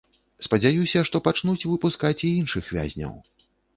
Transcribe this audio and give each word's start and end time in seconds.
Спадзяюся, 0.45 1.03
што 1.09 1.21
пачнуць 1.27 1.67
выпускаць 1.73 2.19
і 2.29 2.33
іншых 2.41 2.73
вязняў. 2.77 3.13